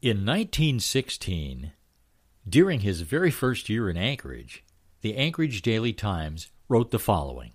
In 0.00 0.18
1916, 0.18 1.72
during 2.48 2.80
his 2.80 3.00
very 3.00 3.32
first 3.32 3.68
year 3.68 3.90
in 3.90 3.96
Anchorage, 3.96 4.62
the 5.00 5.16
Anchorage 5.16 5.60
Daily 5.60 5.92
Times 5.92 6.52
wrote 6.68 6.92
the 6.92 7.00
following 7.00 7.50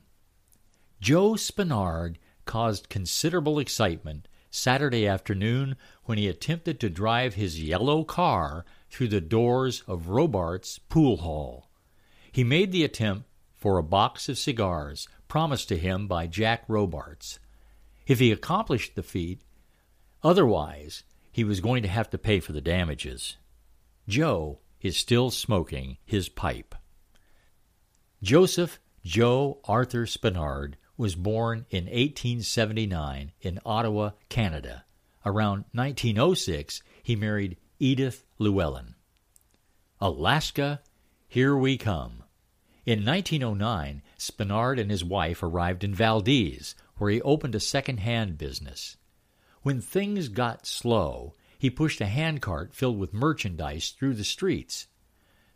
Joe 1.00 1.36
Spenard 1.36 2.18
caused 2.44 2.90
considerable 2.90 3.60
excitement 3.60 4.28
Saturday 4.52 5.08
afternoon 5.08 5.78
when 6.04 6.18
he 6.18 6.28
attempted 6.28 6.82
to 6.82 6.90
drive 6.90 7.36
his 7.36 7.64
yellow 7.64 8.04
car 8.04 8.66
through 8.90 9.08
the 9.08 9.22
doors 9.22 9.82
of 9.88 10.10
Robarts 10.10 10.80
Pool 10.80 11.18
Hall. 11.18 11.70
He 12.30 12.44
made 12.44 12.74
the 12.74 12.84
attempt 12.84 13.26
for 13.56 13.78
a 13.78 13.84
box 13.84 14.28
of 14.28 14.38
cigars 14.38 15.08
promised 15.30 15.70
to 15.70 15.78
him 15.78 16.10
by 16.10 16.28
Jack 16.28 16.66
Robarts. 16.68 17.40
If 18.06 18.20
he 18.20 18.34
accomplished 18.34 18.96
the 18.96 19.04
feat, 19.04 19.40
otherwise, 20.22 21.04
he 21.34 21.44
was 21.44 21.60
going 21.60 21.82
to 21.82 21.90
have 21.90 22.10
to 22.12 22.18
pay 22.18 22.40
for 22.40 22.54
the 22.54 22.62
damages. 22.62 23.36
Joe 24.08 24.60
is 24.82 24.96
still 24.96 25.32
smoking 25.32 25.98
his 26.06 26.30
pipe. 26.30 26.76
Joseph 28.22 28.80
Joe 29.04 29.60
Arthur 29.66 30.06
Spenard 30.06 30.76
was 30.96 31.16
born 31.16 31.66
in 31.70 31.86
1879 31.86 33.32
in 33.42 33.60
Ottawa, 33.66 34.12
Canada. 34.30 34.86
Around 35.26 35.66
1906, 35.74 36.84
he 37.02 37.16
married 37.16 37.58
Edith 37.80 38.24
Lewellyn. 38.40 38.94
Alaska, 40.00 40.82
here 41.28 41.58
we 41.58 41.78
come. 41.78 42.24
In 42.86 43.04
1909, 43.04 44.04
Spenard 44.20 44.80
and 44.80 44.92
his 44.92 45.04
wife 45.04 45.42
arrived 45.42 45.84
in 45.84 45.96
Valdez, 45.96 46.76
where 46.98 47.10
he 47.10 47.22
opened 47.24 47.56
a 47.56 47.60
second-hand 47.60 48.38
business. 48.38 48.98
When 49.64 49.80
things 49.80 50.28
got 50.28 50.68
slow, 50.68 51.34
he 51.58 51.70
pushed 51.70 52.02
a 52.02 52.06
handcart 52.06 52.76
filled 52.76 53.00
with 53.00 53.14
merchandise 53.14 53.92
through 53.92 54.16
the 54.16 54.26
streets. 54.26 54.88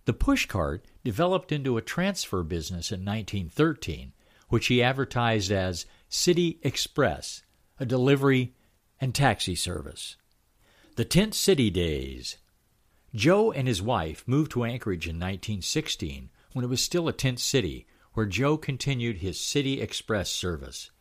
The 0.05 0.13
pushcart 0.13 0.85
developed 1.03 1.51
into 1.51 1.75
a 1.75 1.81
transfer 1.81 2.41
business 2.41 2.91
in 2.93 3.01
1913, 3.01 4.13
which 4.47 4.67
he 4.67 4.81
advertised 4.81 5.51
as 5.51 5.85
City 6.07 6.57
Express, 6.63 7.43
a 7.77 7.85
delivery 7.85 8.55
and 9.01 9.13
taxi 9.13 9.55
service. 9.55 10.15
The 10.95 11.03
Tent 11.03 11.35
City 11.35 11.69
Days. 11.69 12.37
Joe 13.13 13.51
and 13.51 13.67
his 13.67 13.81
wife 13.81 14.23
moved 14.25 14.51
to 14.51 14.63
Anchorage 14.63 15.05
in 15.05 15.15
1916 15.15 16.29
when 16.53 16.63
it 16.63 16.69
was 16.69 16.81
still 16.81 17.09
a 17.09 17.13
tent 17.13 17.41
city, 17.41 17.85
where 18.13 18.25
Joe 18.25 18.55
continued 18.55 19.17
his 19.17 19.37
City 19.37 19.81
Express 19.81 20.29
service. 20.29 20.91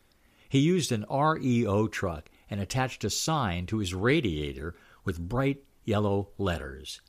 He 0.49 0.59
used 0.59 0.91
an 0.91 1.05
REO 1.09 1.87
truck 1.87 2.29
and 2.49 2.59
attached 2.59 3.03
a 3.03 3.09
sign 3.09 3.65
to 3.67 3.79
his 3.79 3.93
radiator 3.93 4.75
with 5.03 5.19
bright 5.19 5.63
yellow 5.83 6.29
letters. 6.37 7.01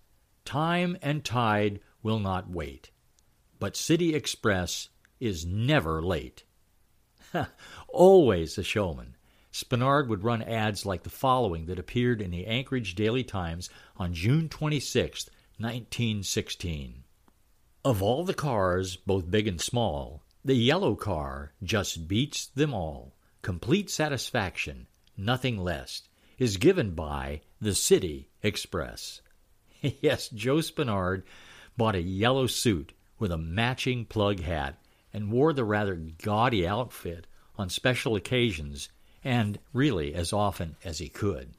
Time 0.45 0.97
and 1.03 1.25
tide 1.25 1.81
will 2.03 2.19
not 2.19 2.51
wait, 2.51 2.91
but 3.59 3.77
City 3.77 4.15
Express 4.15 4.89
is 5.21 5.45
never 5.45 6.03
late. 6.03 6.45
Always 7.89 8.57
a 8.57 8.63
showman. 8.63 9.17
Spenard 9.53 10.09
would 10.09 10.25
run 10.25 10.43
ads 10.43 10.87
like 10.87 11.03
the 11.03 11.11
following 11.11 11.67
that 11.67 11.79
appeared 11.79 12.21
in 12.21 12.31
the 12.31 12.47
Anchorage 12.47 12.95
Daily 12.95 13.25
Times 13.25 13.71
on 13.97 14.15
June 14.15 14.49
26, 14.49 15.29
1916. 15.59 17.05
Of 17.85 18.03
all 18.03 18.25
the 18.25 18.35
cars, 18.35 18.97
both 18.97 19.31
big 19.31 19.49
and 19.49 19.61
small, 19.61 20.23
the 20.45 20.55
yellow 20.55 20.95
car 20.95 21.53
just 21.63 22.09
beats 22.09 22.47
them 22.47 22.75
all. 22.75 23.15
Complete 23.43 23.89
satisfaction, 23.89 24.88
nothing 25.19 25.59
less, 25.59 26.03
is 26.39 26.57
given 26.57 26.93
by 26.93 27.41
the 27.61 27.75
City 27.75 28.31
Express. 28.43 29.21
yes, 29.81 30.29
Joe 30.29 30.59
Spenard 30.59 31.25
bought 31.77 31.97
a 31.97 32.01
yellow 32.01 32.47
suit 32.47 32.93
with 33.19 33.33
a 33.33 33.39
matching 33.39 34.05
plug 34.05 34.41
hat 34.41 34.81
and 35.13 35.33
wore 35.33 35.53
the 35.53 35.65
rather 35.65 35.95
gaudy 35.97 36.67
outfit 36.67 37.27
on 37.57 37.69
special 37.69 38.15
occasions 38.15 38.89
and 39.25 39.59
really 39.73 40.15
as 40.15 40.33
often 40.33 40.77
as 40.85 40.99
he 40.99 41.09
could. 41.09 41.55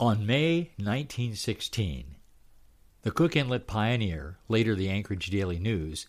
On 0.00 0.26
May 0.26 0.72
1916, 0.76 2.16
the 3.02 3.10
Cook 3.10 3.36
Inlet 3.36 3.66
Pioneer, 3.66 4.38
later 4.48 4.74
the 4.74 4.88
Anchorage 4.88 5.30
Daily 5.30 5.58
News, 5.58 6.08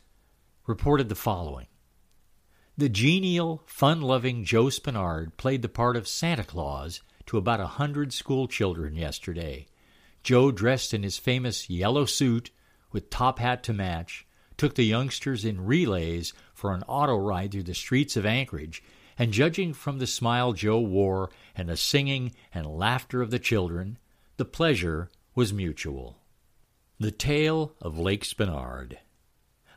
reported 0.66 1.10
the 1.10 1.16
following 1.16 1.68
The 2.78 2.90
genial, 2.90 3.64
fun 3.66 4.02
loving 4.02 4.44
Joe 4.44 4.66
Spenard 4.66 5.38
played 5.38 5.62
the 5.62 5.70
part 5.70 5.96
of 5.96 6.10
Santa 6.10 6.44
Claus 6.44 7.00
to 7.26 7.38
about 7.38 7.62
a 7.62 7.68
hundred 7.68 8.12
school 8.12 8.50
children 8.50 8.96
yesterday. 8.98 9.68
Joe, 10.24 10.52
dressed 10.52 10.94
in 10.94 11.02
his 11.02 11.18
famous 11.18 11.70
yellow 11.70 12.04
suit 12.04 12.52
with 12.92 13.10
top 13.10 13.40
hat 13.40 13.64
to 13.64 13.74
match, 13.74 14.28
took 14.58 14.76
the 14.76 14.84
youngsters 14.84 15.46
in 15.46 15.66
relays 15.66 16.34
for 16.54 16.74
an 16.74 16.84
auto 16.86 17.16
ride 17.16 17.54
through 17.54 17.64
the 17.64 17.74
streets 17.74 18.18
of 18.18 18.26
Anchorage 18.26 18.84
and 19.18 19.32
judging 19.32 19.74
from 19.74 20.00
the 20.00 20.08
smile 20.08 20.52
Joe 20.52 20.80
wore 20.80 21.30
and 21.56 21.70
the 21.70 21.78
singing 21.78 22.34
and 22.54 22.68
laughter 22.68 23.22
of 23.22 23.32
the 23.32 23.40
children, 23.40 23.98
the 24.36 24.44
pleasure 24.44 25.10
was 25.34 25.54
mutual. 25.54 26.18
The 27.00 27.12
Tale 27.12 27.74
of 27.80 27.98
Lake 27.98 28.26
Spenard. 28.26 28.98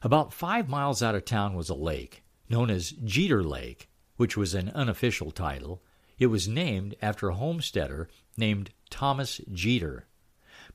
About 0.03 0.33
five 0.33 0.69
miles 0.69 1.01
out 1.01 1.15
of 1.15 1.25
town 1.25 1.55
was 1.55 1.69
a 1.69 1.77
lake, 1.77 2.25
known 2.49 2.71
as 2.71 2.93
Jeter 3.05 3.43
Lake, 3.43 3.89
which 4.17 4.37
was 4.37 4.55
an 4.55 4.71
unofficial 4.71 5.31
title. 5.31 5.83
It 6.19 6.27
was 6.27 6.49
named 6.49 6.97
after 7.01 7.29
a 7.29 7.35
homesteader 7.35 8.09
named 8.37 8.71
Thomas 8.91 9.41
Jeter. 9.53 10.07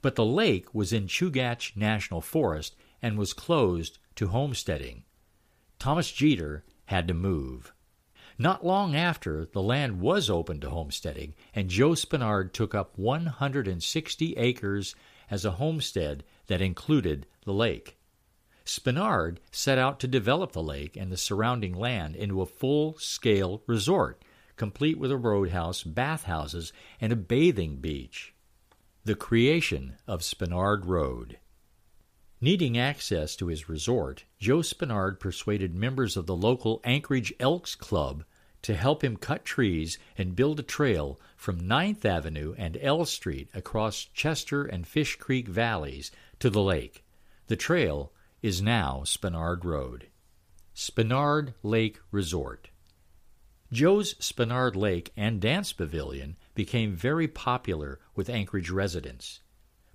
But 0.01 0.15
the 0.15 0.25
lake 0.25 0.73
was 0.73 0.93
in 0.93 1.07
Chugach 1.07 1.75
National 1.75 2.21
Forest 2.21 2.75
and 3.01 3.17
was 3.17 3.33
closed 3.33 3.99
to 4.15 4.27
homesteading. 4.27 5.03
Thomas 5.79 6.11
Jeter 6.11 6.63
had 6.85 7.07
to 7.07 7.13
move. 7.13 7.73
Not 8.37 8.65
long 8.65 8.95
after, 8.95 9.45
the 9.45 9.61
land 9.61 9.99
was 9.99 10.29
opened 10.29 10.61
to 10.61 10.69
homesteading, 10.69 11.35
and 11.53 11.69
Joe 11.69 11.91
Spenard 11.91 12.51
took 12.51 12.73
up 12.73 12.97
160 12.97 14.33
acres 14.37 14.95
as 15.29 15.45
a 15.45 15.51
homestead 15.51 16.23
that 16.47 16.61
included 16.61 17.27
the 17.45 17.53
lake. 17.53 17.97
Spenard 18.65 19.39
set 19.51 19.77
out 19.77 19.99
to 19.99 20.07
develop 20.07 20.53
the 20.53 20.63
lake 20.63 20.95
and 20.95 21.11
the 21.11 21.17
surrounding 21.17 21.73
land 21.73 22.15
into 22.15 22.41
a 22.41 22.45
full 22.45 22.97
scale 22.97 23.61
resort, 23.67 24.23
complete 24.55 24.97
with 24.97 25.11
a 25.11 25.17
roadhouse, 25.17 25.83
bathhouses, 25.83 26.71
and 27.01 27.11
a 27.11 27.17
bathing 27.17 27.77
beach. 27.77 28.33
The 29.03 29.15
creation 29.15 29.97
of 30.07 30.21
Spenard 30.21 30.85
Road. 30.85 31.39
Needing 32.39 32.77
access 32.77 33.35
to 33.37 33.47
his 33.47 33.67
resort, 33.67 34.25
Joe 34.39 34.61
Spenard 34.61 35.19
persuaded 35.19 35.75
members 35.75 36.15
of 36.15 36.25
the 36.25 36.35
local 36.35 36.81
Anchorage 36.83 37.33
Elks 37.39 37.75
Club 37.75 38.23
to 38.63 38.75
help 38.75 39.03
him 39.03 39.17
cut 39.17 39.43
trees 39.43 39.97
and 40.17 40.35
build 40.35 40.59
a 40.59 40.63
trail 40.63 41.19
from 41.35 41.67
Ninth 41.67 42.05
Avenue 42.05 42.55
and 42.57 42.77
L 42.81 43.03
Street 43.05 43.49
across 43.53 44.05
Chester 44.13 44.63
and 44.63 44.87
Fish 44.87 45.17
Creek 45.17 45.47
valleys 45.49 46.11
to 46.39 46.49
the 46.49 46.61
lake. 46.61 47.03
The 47.47 47.57
trail 47.57 48.13
is 48.43 48.61
now 48.61 49.01
Spenard 49.05 49.63
Road. 49.63 50.07
Spenard 50.75 51.53
Lake 51.63 51.99
Resort. 52.11 52.69
Joe's 53.71 54.15
Spenard 54.15 54.75
Lake 54.75 55.13
and 55.15 55.39
Dance 55.39 55.71
Pavilion 55.71 56.35
became 56.53 56.93
very 56.93 57.27
popular 57.27 58.01
with 58.15 58.29
Anchorage 58.29 58.69
residents. 58.69 59.39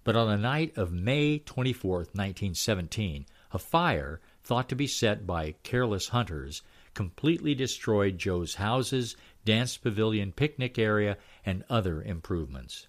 But 0.03 0.17
on 0.17 0.29
the 0.29 0.39
night 0.39 0.79
of 0.79 0.93
May 0.93 1.41
24, 1.41 1.99
1917, 1.99 3.27
a 3.53 3.59
fire, 3.59 4.23
thought 4.43 4.71
to 4.71 4.75
be 4.75 4.87
set 4.87 5.27
by 5.27 5.55
careless 5.63 6.09
hunters, 6.09 6.63
completely 6.95 7.55
destroyed 7.55 8.17
Joe's 8.17 8.55
houses, 8.55 9.15
dance 9.45 9.77
pavilion, 9.77 10.33
picnic 10.33 10.79
area, 10.79 11.19
and 11.45 11.65
other 11.69 12.03
improvements. 12.03 12.87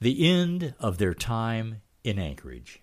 The 0.00 0.28
end 0.28 0.74
of 0.80 0.98
their 0.98 1.14
time 1.14 1.82
in 2.02 2.18
Anchorage. 2.18 2.82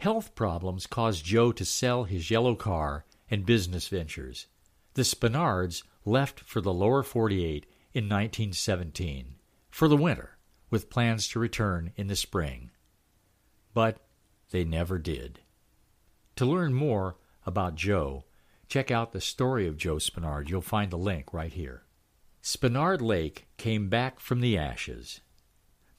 Health 0.00 0.34
problems 0.34 0.86
caused 0.86 1.24
Joe 1.24 1.52
to 1.52 1.64
sell 1.64 2.04
his 2.04 2.30
yellow 2.30 2.54
car 2.54 3.04
and 3.30 3.46
business 3.46 3.88
ventures. 3.88 4.46
The 4.94 5.02
Spenards 5.02 5.82
left 6.04 6.40
for 6.40 6.60
the 6.60 6.72
lower 6.72 7.02
48 7.02 7.64
in 7.94 8.04
1917 8.04 9.36
for 9.70 9.88
the 9.88 9.96
winter, 9.96 10.36
with 10.68 10.90
plans 10.90 11.28
to 11.28 11.38
return 11.38 11.92
in 11.96 12.08
the 12.08 12.16
spring 12.16 12.70
but 13.74 13.98
they 14.50 14.64
never 14.64 14.98
did. 14.98 15.40
To 16.36 16.44
learn 16.44 16.74
more 16.74 17.16
about 17.46 17.74
Joe, 17.74 18.24
check 18.68 18.90
out 18.90 19.12
the 19.12 19.20
story 19.20 19.66
of 19.66 19.76
Joe 19.76 19.96
Spenard. 19.96 20.48
You'll 20.48 20.60
find 20.60 20.90
the 20.90 20.98
link 20.98 21.32
right 21.32 21.52
here. 21.52 21.84
Spenard 22.42 23.00
Lake 23.00 23.46
came 23.56 23.88
back 23.88 24.18
from 24.18 24.40
the 24.40 24.56
ashes. 24.56 25.20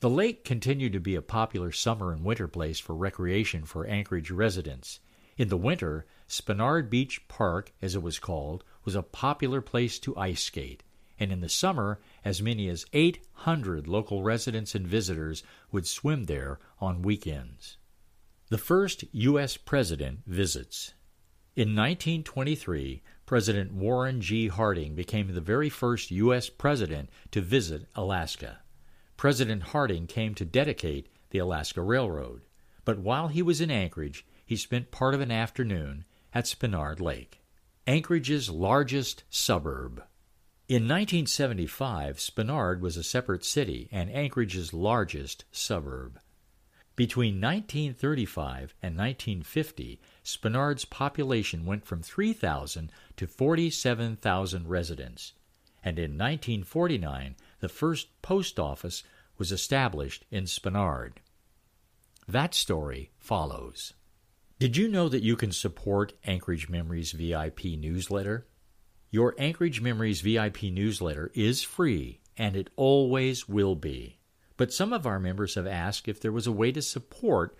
The 0.01 0.09
lake 0.09 0.43
continued 0.43 0.93
to 0.93 0.99
be 0.99 1.13
a 1.13 1.21
popular 1.21 1.71
summer 1.71 2.11
and 2.11 2.25
winter 2.25 2.47
place 2.47 2.79
for 2.79 2.95
recreation 2.95 3.65
for 3.65 3.85
Anchorage 3.85 4.31
residents. 4.31 4.99
In 5.37 5.49
the 5.49 5.57
winter, 5.57 6.07
Spenard 6.27 6.89
Beach 6.89 7.27
Park, 7.27 7.71
as 7.83 7.93
it 7.93 8.01
was 8.01 8.17
called, 8.17 8.63
was 8.83 8.95
a 8.95 9.03
popular 9.03 9.61
place 9.61 9.99
to 9.99 10.17
ice 10.17 10.41
skate, 10.41 10.81
and 11.19 11.31
in 11.31 11.41
the 11.41 11.47
summer, 11.47 11.99
as 12.25 12.41
many 12.41 12.67
as 12.67 12.87
800 12.93 13.87
local 13.87 14.23
residents 14.23 14.73
and 14.73 14.87
visitors 14.87 15.43
would 15.71 15.85
swim 15.85 16.23
there 16.23 16.59
on 16.79 17.03
weekends. 17.03 17.77
The 18.49 18.57
first 18.57 19.03
U.S. 19.11 19.55
president 19.55 20.21
visits. 20.25 20.95
In 21.55 21.75
1923, 21.75 23.03
President 23.27 23.71
Warren 23.71 24.19
G. 24.19 24.47
Harding 24.47 24.95
became 24.95 25.31
the 25.31 25.41
very 25.41 25.69
first 25.69 26.09
U.S. 26.09 26.49
president 26.49 27.11
to 27.29 27.39
visit 27.39 27.87
Alaska. 27.95 28.60
President 29.21 29.61
Harding 29.61 30.07
came 30.07 30.33
to 30.33 30.45
dedicate 30.45 31.07
the 31.29 31.37
Alaska 31.37 31.83
Railroad, 31.83 32.41
but 32.83 32.97
while 32.97 33.27
he 33.27 33.43
was 33.43 33.61
in 33.61 33.69
Anchorage, 33.69 34.25
he 34.43 34.55
spent 34.55 34.89
part 34.89 35.13
of 35.13 35.21
an 35.21 35.29
afternoon 35.29 36.05
at 36.33 36.45
Spenard 36.45 36.99
Lake, 36.99 37.43
Anchorage's 37.85 38.49
largest 38.49 39.23
suburb. 39.29 40.03
In 40.67 40.87
1975, 40.87 42.17
Spenard 42.17 42.81
was 42.81 42.97
a 42.97 43.03
separate 43.03 43.45
city 43.45 43.87
and 43.91 44.09
Anchorage's 44.09 44.73
largest 44.73 45.45
suburb. 45.51 46.19
Between 46.95 47.35
1935 47.35 48.73
and 48.81 48.97
1950, 48.97 50.01
Spenard's 50.25 50.85
population 50.85 51.67
went 51.67 51.85
from 51.85 52.01
3,000 52.01 52.91
to 53.17 53.27
47,000 53.27 54.67
residents, 54.67 55.33
and 55.83 55.99
in 55.99 56.17
1949 56.17 57.35
the 57.61 57.69
first 57.69 58.21
post 58.21 58.59
office 58.59 59.03
was 59.37 59.51
established 59.51 60.25
in 60.29 60.43
Spenard. 60.43 61.13
That 62.27 62.53
story 62.53 63.11
follows. 63.17 63.93
Did 64.59 64.77
you 64.77 64.87
know 64.87 65.09
that 65.09 65.23
you 65.23 65.35
can 65.35 65.51
support 65.51 66.13
Anchorage 66.23 66.69
Memories 66.69 67.13
VIP 67.13 67.63
newsletter? 67.77 68.45
Your 69.09 69.33
Anchorage 69.37 69.81
Memories 69.81 70.21
VIP 70.21 70.63
newsletter 70.63 71.31
is 71.33 71.63
free, 71.63 72.19
and 72.37 72.55
it 72.55 72.69
always 72.75 73.49
will 73.49 73.75
be. 73.75 74.19
But 74.57 74.71
some 74.71 74.93
of 74.93 75.07
our 75.07 75.19
members 75.19 75.55
have 75.55 75.65
asked 75.65 76.07
if 76.07 76.19
there 76.19 76.31
was 76.31 76.45
a 76.45 76.51
way 76.51 76.71
to 76.71 76.81
support 76.81 77.57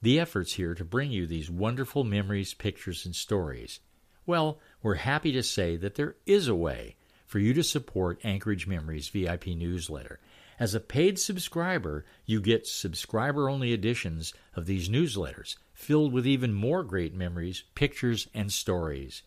the 0.00 0.20
efforts 0.20 0.54
here 0.54 0.74
to 0.74 0.84
bring 0.84 1.10
you 1.10 1.26
these 1.26 1.50
wonderful 1.50 2.04
memories, 2.04 2.54
pictures, 2.54 3.04
and 3.04 3.16
stories. 3.16 3.80
Well, 4.24 4.60
we're 4.82 4.94
happy 4.94 5.32
to 5.32 5.42
say 5.42 5.76
that 5.76 5.96
there 5.96 6.16
is 6.24 6.46
a 6.46 6.54
way 6.54 6.96
for 7.28 7.38
you 7.38 7.52
to 7.52 7.62
support 7.62 8.24
Anchorage 8.24 8.66
Memories 8.66 9.10
VIP 9.10 9.48
newsletter. 9.48 10.18
As 10.58 10.74
a 10.74 10.80
paid 10.80 11.20
subscriber, 11.20 12.06
you 12.24 12.40
get 12.40 12.66
subscriber 12.66 13.48
only 13.48 13.72
editions 13.72 14.32
of 14.56 14.64
these 14.66 14.88
newsletters 14.88 15.56
filled 15.74 16.12
with 16.12 16.26
even 16.26 16.52
more 16.52 16.82
great 16.82 17.14
memories, 17.14 17.62
pictures, 17.76 18.28
and 18.34 18.50
stories. 18.50 19.22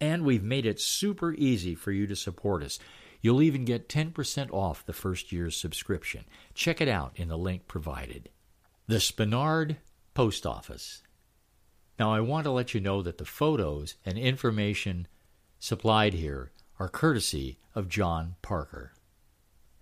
And 0.00 0.24
we've 0.24 0.44
made 0.44 0.64
it 0.64 0.80
super 0.80 1.34
easy 1.34 1.74
for 1.74 1.90
you 1.90 2.06
to 2.06 2.16
support 2.16 2.62
us. 2.62 2.78
You'll 3.20 3.42
even 3.42 3.66
get 3.66 3.88
10% 3.88 4.50
off 4.52 4.86
the 4.86 4.94
first 4.94 5.32
year's 5.32 5.56
subscription. 5.56 6.24
Check 6.54 6.80
it 6.80 6.88
out 6.88 7.12
in 7.16 7.28
the 7.28 7.36
link 7.36 7.66
provided. 7.66 8.30
The 8.86 8.96
Spenard 8.96 9.76
Post 10.14 10.46
Office. 10.46 11.02
Now, 11.98 12.14
I 12.14 12.20
want 12.20 12.44
to 12.44 12.50
let 12.50 12.72
you 12.74 12.80
know 12.80 13.02
that 13.02 13.18
the 13.18 13.26
photos 13.26 13.96
and 14.06 14.16
information 14.16 15.08
supplied 15.58 16.14
here 16.14 16.52
are 16.80 16.88
courtesy 16.88 17.58
of 17.74 17.90
John 17.90 18.36
Parker. 18.40 18.94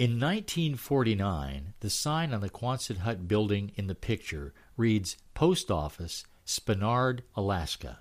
In 0.01 0.19
1949, 0.19 1.75
the 1.79 1.91
sign 1.91 2.35
on 2.35 2.41
the 2.41 2.51
Quonset 2.51 2.99
Hut 2.99 3.29
building 3.29 3.71
in 3.77 3.87
the 3.87 3.95
picture 3.95 4.53
reads 4.77 5.17
Post 5.33 5.71
Office, 5.71 6.25
Spenard, 6.45 7.21
Alaska. 7.37 8.01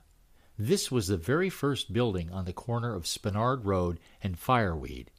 This 0.58 0.92
was 0.92 1.08
the 1.08 1.18
very 1.18 1.50
first 1.50 1.94
building 1.94 2.32
on 2.32 2.46
the 2.46 2.54
corner 2.54 2.96
of 2.96 3.04
Spenard 3.04 3.64
Road 3.66 4.00
and 4.24 4.40
Fireweed. 4.40 5.12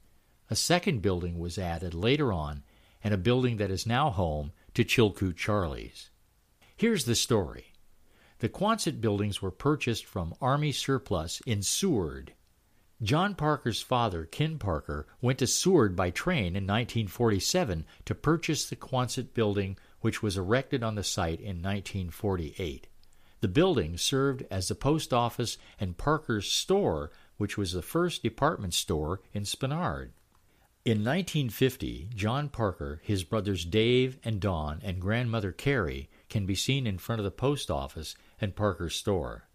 A 0.51 0.57
second 0.57 1.01
building 1.01 1.39
was 1.39 1.57
added 1.57 1.95
later 1.95 2.33
on, 2.33 2.65
and 3.05 3.15
a 3.15 3.19
building 3.19 3.59
that 3.59 3.71
is 3.71 3.87
now 3.87 4.11
home 4.11 4.51
to 4.75 4.85
Chilkoot 4.85 5.37
Charlie's. 5.37 6.11
Here's 6.77 7.05
the 7.05 7.15
story. 7.15 7.75
The 8.41 8.49
Quonset 8.49 9.01
buildings 9.01 9.41
were 9.41 9.53
purchased 9.53 10.05
from 10.05 10.35
Army 10.41 10.73
surplus 10.73 11.41
in 11.47 11.63
Seward. 11.63 12.33
John 13.01 13.37
Parker's 13.37 13.81
father, 13.81 14.25
Ken 14.25 14.59
Parker, 14.59 15.07
went 15.21 15.39
to 15.39 15.47
Seward 15.47 15.95
by 15.95 16.11
train 16.11 16.57
in 16.57 16.67
1947 16.67 17.85
to 18.05 18.15
purchase 18.15 18.69
the 18.69 18.75
Quonset 18.75 19.35
building, 19.35 19.77
which 20.01 20.21
was 20.21 20.37
erected 20.37 20.83
on 20.83 20.97
the 20.97 21.05
site 21.05 21.39
in 21.39 21.63
1948. 21.63 22.89
The 23.41 23.49
building 23.49 23.97
served 23.97 24.45
as 24.51 24.67
the 24.67 24.75
post 24.75 25.13
office 25.13 25.59
and 25.79 25.97
Parker's 25.97 26.51
store, 26.51 27.13
which 27.37 27.57
was 27.57 27.73
the 27.73 27.83
first 27.83 28.25
department 28.25 28.75
store 28.75 29.21
in 29.33 29.45
Spenard. 29.45 30.11
In 30.85 31.05
1950, 31.05 32.09
John 32.17 32.49
Parker, 32.49 33.01
his 33.05 33.23
brothers 33.23 33.65
Dave 33.65 34.19
and 34.25 34.41
Don, 34.41 34.81
and 34.83 35.01
grandmother 35.01 35.53
Carrie 35.53 36.11
can 36.29 36.47
be 36.47 36.57
seen 36.57 36.85
in 36.85 36.99
front 36.99 37.21
of 37.21 37.25
the 37.25 37.31
post 37.31 37.71
office 37.71 38.17
and 38.41 38.57
Parker's 38.57 38.97
store. 38.97 39.48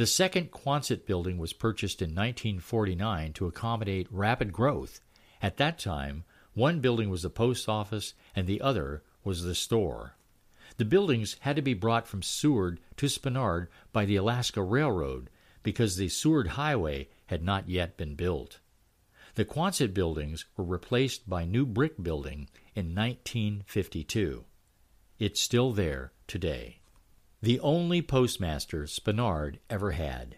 The 0.00 0.06
second 0.06 0.50
Quonset 0.50 1.04
building 1.04 1.36
was 1.36 1.52
purchased 1.52 2.00
in 2.00 2.14
1949 2.14 3.34
to 3.34 3.46
accommodate 3.46 4.06
rapid 4.10 4.50
growth. 4.50 5.02
At 5.42 5.58
that 5.58 5.78
time, 5.78 6.24
one 6.54 6.80
building 6.80 7.10
was 7.10 7.20
the 7.20 7.28
post 7.28 7.68
office 7.68 8.14
and 8.34 8.46
the 8.46 8.62
other 8.62 9.02
was 9.24 9.42
the 9.42 9.54
store. 9.54 10.16
The 10.78 10.86
buildings 10.86 11.36
had 11.40 11.54
to 11.56 11.60
be 11.60 11.74
brought 11.74 12.08
from 12.08 12.22
Seward 12.22 12.80
to 12.96 13.10
Spenard 13.10 13.68
by 13.92 14.06
the 14.06 14.16
Alaska 14.16 14.62
Railroad 14.62 15.28
because 15.62 15.96
the 15.98 16.08
Seward 16.08 16.46
Highway 16.56 17.10
had 17.26 17.42
not 17.42 17.68
yet 17.68 17.98
been 17.98 18.14
built. 18.14 18.60
The 19.34 19.44
Quonset 19.44 19.92
buildings 19.92 20.46
were 20.56 20.64
replaced 20.64 21.28
by 21.28 21.44
new 21.44 21.66
brick 21.66 22.02
building 22.02 22.48
in 22.74 22.94
1952. 22.94 24.46
It's 25.18 25.42
still 25.42 25.74
there 25.74 26.12
today. 26.26 26.79
The 27.42 27.58
only 27.60 28.02
postmaster 28.02 28.84
Spenard 28.84 29.60
ever 29.70 29.92
had. 29.92 30.36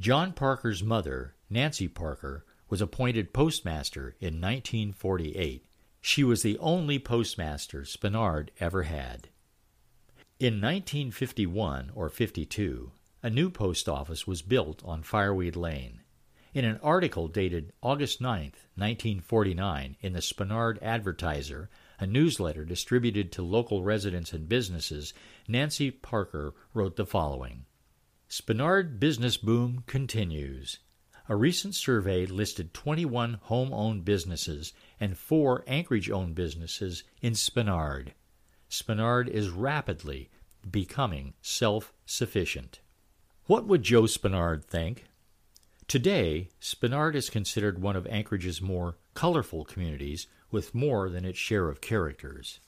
John 0.00 0.32
Parker's 0.32 0.82
mother, 0.82 1.34
Nancy 1.50 1.88
Parker, 1.88 2.46
was 2.70 2.80
appointed 2.80 3.34
postmaster 3.34 4.16
in 4.18 4.40
1948. 4.40 5.66
She 6.00 6.24
was 6.24 6.42
the 6.42 6.56
only 6.58 6.98
postmaster 6.98 7.82
Spenard 7.82 8.48
ever 8.58 8.84
had. 8.84 9.28
In 10.38 10.54
1951 10.54 11.90
or 11.94 12.08
52, 12.08 12.92
a 13.22 13.28
new 13.28 13.50
post 13.50 13.86
office 13.86 14.26
was 14.26 14.40
built 14.40 14.82
on 14.86 15.02
Fireweed 15.02 15.54
Lane. 15.54 16.00
In 16.54 16.64
an 16.64 16.80
article 16.82 17.28
dated 17.28 17.74
August 17.82 18.22
9, 18.22 18.52
1949, 18.74 19.96
in 20.00 20.14
the 20.14 20.22
Spenard 20.22 20.78
Advertiser, 20.80 21.68
a 22.00 22.06
newsletter 22.06 22.64
distributed 22.64 23.30
to 23.30 23.42
local 23.42 23.84
residents 23.84 24.32
and 24.32 24.48
businesses, 24.48 25.12
Nancy 25.46 25.90
Parker 25.90 26.54
wrote 26.72 26.96
the 26.96 27.06
following 27.06 27.66
Spenard 28.28 28.98
business 28.98 29.36
boom 29.36 29.84
continues. 29.86 30.78
A 31.28 31.36
recent 31.36 31.74
survey 31.74 32.26
listed 32.26 32.72
21 32.72 33.34
home 33.42 33.72
owned 33.72 34.04
businesses 34.04 34.72
and 34.98 35.16
four 35.16 35.62
Anchorage 35.66 36.10
owned 36.10 36.34
businesses 36.34 37.04
in 37.20 37.34
Spenard. 37.34 38.14
Spenard 38.70 39.28
is 39.28 39.50
rapidly 39.50 40.30
becoming 40.68 41.34
self 41.42 41.92
sufficient. 42.06 42.80
What 43.46 43.66
would 43.66 43.82
Joe 43.82 44.02
Spenard 44.02 44.64
think? 44.64 45.04
Today, 45.86 46.48
Spenard 46.60 47.14
is 47.14 47.30
considered 47.30 47.82
one 47.82 47.96
of 47.96 48.06
Anchorage's 48.06 48.62
more 48.62 48.96
colorful 49.14 49.64
communities 49.64 50.28
with 50.50 50.74
more 50.74 51.08
than 51.08 51.24
its 51.24 51.38
share 51.38 51.68
of 51.68 51.80
characters. 51.80 52.60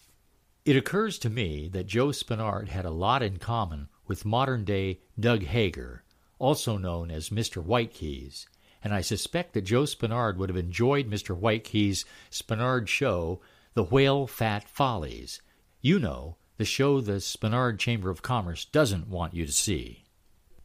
It 0.64 0.76
occurs 0.76 1.18
to 1.18 1.30
me 1.30 1.68
that 1.68 1.86
Joe 1.86 2.08
Spenard 2.08 2.68
had 2.68 2.84
a 2.84 2.90
lot 2.90 3.22
in 3.22 3.38
common 3.38 3.88
with 4.06 4.24
modern 4.24 4.64
day 4.64 5.00
Doug 5.18 5.42
Haggar, 5.42 6.04
also 6.38 6.76
known 6.76 7.10
as 7.10 7.30
Mr. 7.30 7.64
Whitekeys, 7.64 8.46
and 8.84 8.94
I 8.94 9.00
suspect 9.00 9.54
that 9.54 9.62
Joe 9.62 9.84
Spenard 9.84 10.36
would 10.36 10.48
have 10.48 10.56
enjoyed 10.56 11.10
Mr. 11.10 11.38
Whitekeys' 11.38 12.04
Spenard 12.30 12.88
show, 12.88 13.40
The 13.74 13.84
Whale 13.84 14.26
Fat 14.26 14.68
Follies. 14.68 15.40
You 15.80 15.98
know, 15.98 16.36
the 16.58 16.64
show 16.64 17.00
the 17.00 17.20
Spenard 17.20 17.78
Chamber 17.78 18.10
of 18.10 18.22
Commerce 18.22 18.64
doesn't 18.64 19.08
want 19.08 19.34
you 19.34 19.46
to 19.46 19.52
see. 19.52 20.04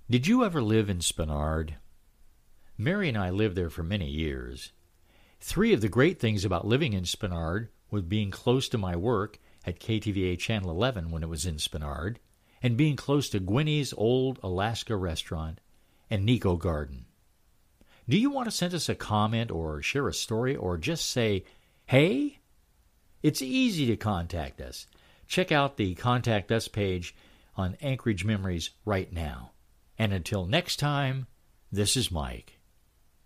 Did 0.09 0.27
you 0.27 0.43
ever 0.43 0.62
live 0.62 0.89
in 0.89 1.00
Spenard? 1.00 1.75
Mary 2.77 3.09
and 3.09 3.17
I 3.17 3.29
lived 3.29 3.55
there 3.55 3.69
for 3.69 3.83
many 3.83 4.07
years. 4.07 4.71
Three 5.39 5.74
of 5.74 5.82
the 5.82 5.89
great 5.89 6.20
things 6.20 6.44
about 6.44 6.67
living 6.67 6.94
in 6.94 7.03
Spenard 7.03 7.70
were 7.91 8.01
being 8.01 8.32
close 8.32 8.67
to 8.70 8.77
my 8.77 8.96
work 8.96 9.39
at 9.65 9.79
KTVA 9.79 10.39
Channel 10.39 10.72
11 10.72 11.12
when 11.12 11.24
it 11.24 11.29
was 11.29 11.46
in 11.46 11.56
Spenard, 11.56 12.17
and 12.63 12.77
being 12.77 12.96
close 12.96 13.29
to 13.29 13.39
Gwennie's 13.39 13.94
old 13.94 14.39
Alaska 14.41 14.96
restaurant 14.96 15.60
and 16.10 16.25
Nico 16.25 16.56
Garden. 16.56 17.06
Do 18.10 18.17
you 18.17 18.32
want 18.32 18.48
to 18.48 18.56
send 18.56 18.74
us 18.74 18.88
a 18.89 18.96
comment 18.96 19.51
or 19.51 19.82
share 19.82 20.08
a 20.08 20.13
story 20.13 20.56
or 20.56 20.77
just 20.77 21.10
say, 21.10 21.44
hey? 21.86 22.39
It's 23.22 23.41
easy 23.41 23.88
to 23.88 23.98
contact 23.98 24.62
us. 24.62 24.88
Check 25.27 25.51
out 25.51 25.75
the 25.75 25.96
Contact 25.96 26.51
Us 26.51 26.67
page 26.67 27.13
on 27.56 27.77
Anchorage 27.82 28.24
Memories 28.24 28.70
right 28.86 29.12
now. 29.12 29.51
And 30.00 30.13
until 30.13 30.46
next 30.46 30.77
time, 30.77 31.27
this 31.72 31.98
is 31.98 32.12
Mike. 32.12 32.56